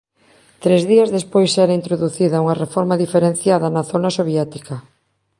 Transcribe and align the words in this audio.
Tres 0.63 0.81
días 0.91 1.09
despois 1.17 1.51
era 1.65 1.77
introducida 1.79 2.41
unha 2.43 2.59
reforma 2.63 2.99
diferenciada 3.03 3.67
na 3.75 3.83
zona 3.91 4.09
soviética. 4.17 4.75